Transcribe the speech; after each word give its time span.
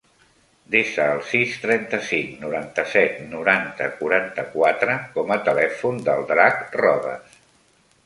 Desa 0.75 1.03
el 1.15 1.19
sis, 1.31 1.53
trenta-cinc, 1.65 2.31
noranta-set, 2.47 3.21
noranta, 3.35 3.91
quaranta-quatre 4.01 4.99
com 5.19 5.37
a 5.37 5.41
telèfon 5.53 6.05
del 6.11 6.31
Drac 6.37 6.69
Rodes. 6.85 7.43